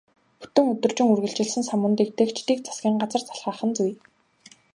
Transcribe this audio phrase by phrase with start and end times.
[0.39, 3.91] Бүтэн өдөржин үргэлжилсэн самуун дэгдээгчдийг засгийн газар залхаах нь зүй.